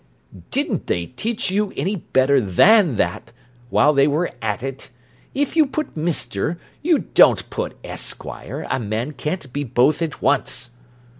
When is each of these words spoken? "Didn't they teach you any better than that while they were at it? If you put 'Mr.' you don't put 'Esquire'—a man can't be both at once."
"Didn't 0.49 0.87
they 0.87 1.05
teach 1.05 1.51
you 1.51 1.71
any 1.77 1.95
better 1.95 2.41
than 2.41 2.95
that 2.95 3.31
while 3.69 3.93
they 3.93 4.07
were 4.07 4.31
at 4.41 4.63
it? 4.63 4.89
If 5.35 5.55
you 5.55 5.67
put 5.67 5.93
'Mr.' 5.93 6.57
you 6.81 6.97
don't 7.13 7.47
put 7.51 7.77
'Esquire'—a 7.83 8.79
man 8.79 9.11
can't 9.11 9.53
be 9.53 9.63
both 9.63 10.01
at 10.01 10.19
once." 10.19 10.71